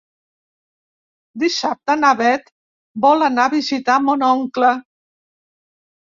Dissabte 1.41 1.95
na 1.99 2.13
Bet 2.21 2.49
vol 3.05 3.25
anar 3.25 3.45
a 3.49 3.51
visitar 3.53 3.99
mon 4.07 4.25
oncle. 4.29 4.71